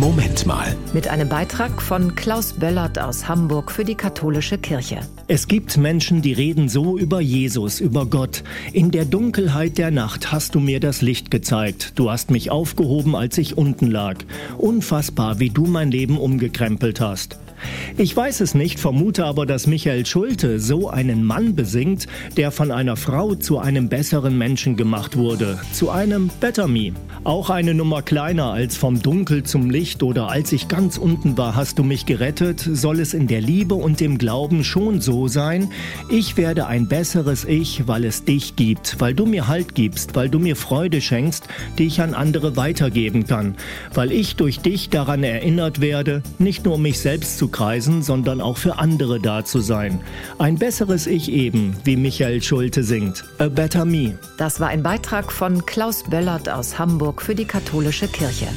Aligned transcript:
Moment 0.00 0.46
mal. 0.46 0.74
Mit 0.94 1.08
einem 1.08 1.28
Beitrag 1.28 1.82
von 1.82 2.14
Klaus 2.14 2.54
Böllert 2.54 2.98
aus 2.98 3.28
Hamburg 3.28 3.70
für 3.70 3.84
die 3.84 3.96
katholische 3.96 4.56
Kirche. 4.56 5.00
Es 5.28 5.46
gibt 5.46 5.76
Menschen, 5.76 6.22
die 6.22 6.32
reden 6.32 6.70
so 6.70 6.96
über 6.96 7.20
Jesus, 7.20 7.80
über 7.80 8.06
Gott. 8.06 8.42
In 8.72 8.92
der 8.92 9.04
Dunkelheit 9.04 9.76
der 9.76 9.90
Nacht 9.90 10.32
hast 10.32 10.54
du 10.54 10.60
mir 10.60 10.80
das 10.80 11.02
Licht 11.02 11.30
gezeigt. 11.30 11.92
Du 11.96 12.10
hast 12.10 12.30
mich 12.30 12.50
aufgehoben, 12.50 13.14
als 13.14 13.36
ich 13.36 13.58
unten 13.58 13.90
lag. 13.90 14.16
Unfassbar, 14.56 15.38
wie 15.38 15.50
du 15.50 15.66
mein 15.66 15.90
Leben 15.90 16.16
umgekrempelt 16.16 16.98
hast. 16.98 17.38
Ich 17.96 18.16
weiß 18.16 18.40
es 18.40 18.54
nicht, 18.54 18.80
vermute 18.80 19.24
aber, 19.26 19.46
dass 19.46 19.66
Michael 19.66 20.06
Schulte 20.06 20.60
so 20.60 20.88
einen 20.88 21.24
Mann 21.24 21.54
besingt, 21.54 22.06
der 22.36 22.50
von 22.50 22.70
einer 22.70 22.96
Frau 22.96 23.34
zu 23.34 23.58
einem 23.58 23.88
besseren 23.88 24.38
Menschen 24.38 24.76
gemacht 24.76 25.16
wurde, 25.16 25.60
zu 25.72 25.90
einem 25.90 26.30
Better 26.40 26.68
Me. 26.68 26.92
Auch 27.24 27.50
eine 27.50 27.74
Nummer 27.74 28.02
kleiner 28.02 28.46
als 28.52 28.76
vom 28.76 29.02
Dunkel 29.02 29.42
zum 29.42 29.68
Licht 29.68 29.89
oder 30.02 30.30
als 30.30 30.52
ich 30.52 30.68
ganz 30.68 30.96
unten 30.96 31.36
war, 31.36 31.54
hast 31.56 31.78
du 31.78 31.82
mich 31.82 32.06
gerettet, 32.06 32.60
soll 32.72 33.00
es 33.00 33.12
in 33.12 33.26
der 33.26 33.40
Liebe 33.40 33.74
und 33.74 34.00
dem 34.00 34.18
Glauben 34.18 34.64
schon 34.64 35.00
so 35.00 35.28
sein, 35.28 35.70
ich 36.08 36.36
werde 36.36 36.66
ein 36.66 36.88
besseres 36.88 37.44
Ich, 37.44 37.86
weil 37.88 38.04
es 38.04 38.24
dich 38.24 38.56
gibt, 38.56 39.00
weil 39.00 39.14
du 39.14 39.26
mir 39.26 39.48
Halt 39.48 39.74
gibst, 39.74 40.14
weil 40.14 40.28
du 40.28 40.38
mir 40.38 40.56
Freude 40.56 41.00
schenkst, 41.00 41.48
die 41.76 41.86
ich 41.86 42.00
an 42.00 42.14
andere 42.14 42.56
weitergeben 42.56 43.26
kann, 43.26 43.56
weil 43.92 44.12
ich 44.12 44.36
durch 44.36 44.60
dich 44.60 44.88
daran 44.88 45.24
erinnert 45.24 45.80
werde, 45.80 46.22
nicht 46.38 46.64
nur 46.64 46.74
um 46.76 46.82
mich 46.82 47.00
selbst 47.00 47.36
zu 47.36 47.48
kreisen, 47.48 48.02
sondern 48.02 48.40
auch 48.40 48.56
für 48.56 48.78
andere 48.78 49.20
da 49.20 49.44
zu 49.44 49.60
sein. 49.60 50.00
Ein 50.38 50.56
besseres 50.56 51.06
Ich 51.06 51.30
eben, 51.30 51.76
wie 51.84 51.96
Michael 51.96 52.42
Schulte 52.42 52.84
singt. 52.84 53.24
A 53.38 53.48
Better 53.48 53.84
Me. 53.84 54.18
Das 54.38 54.60
war 54.60 54.68
ein 54.68 54.82
Beitrag 54.82 55.32
von 55.32 55.66
Klaus 55.66 56.04
Böllert 56.04 56.48
aus 56.48 56.78
Hamburg 56.78 57.22
für 57.22 57.34
die 57.34 57.44
katholische 57.44 58.08
Kirche. 58.08 58.48